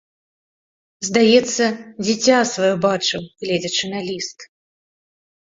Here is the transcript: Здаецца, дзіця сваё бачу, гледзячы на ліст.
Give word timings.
Здаецца, 1.07 1.63
дзіця 2.05 2.37
сваё 2.53 2.73
бачу, 2.87 3.17
гледзячы 3.45 3.85
на 3.93 3.99
ліст. 4.09 4.37